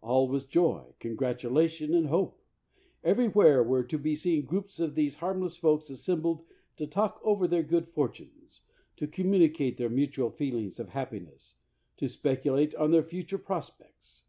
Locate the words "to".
3.84-3.98, 6.78-6.86, 8.96-9.06, 11.98-12.08